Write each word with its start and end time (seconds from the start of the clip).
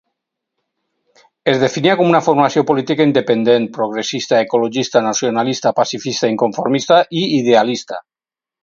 Es 1.53 1.59
definia 1.63 1.97
com 1.99 2.09
una 2.13 2.21
formació 2.29 2.63
política 2.71 3.07
independent, 3.09 3.69
progressista, 3.77 4.41
ecologista, 4.49 5.07
nacionalista, 5.11 5.77
pacifista, 5.83 6.35
inconformista 6.37 7.03
i 7.23 7.27
idealista. 7.41 8.07